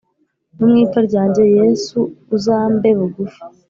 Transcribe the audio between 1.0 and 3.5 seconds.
ryanjye yesu uzambe bugufi